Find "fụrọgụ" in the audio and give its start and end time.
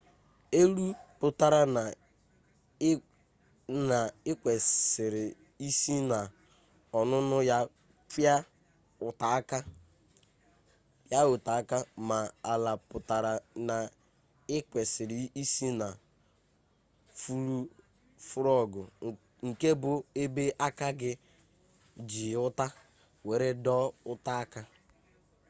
18.27-18.81